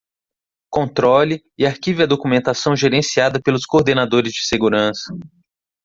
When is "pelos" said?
3.39-3.67